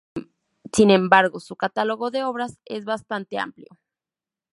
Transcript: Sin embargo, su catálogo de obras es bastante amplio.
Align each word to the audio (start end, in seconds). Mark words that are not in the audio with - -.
Sin 0.73 0.89
embargo, 0.89 1.39
su 1.39 1.55
catálogo 1.55 2.09
de 2.09 2.23
obras 2.23 2.57
es 2.65 2.85
bastante 2.85 3.37
amplio. 3.37 3.77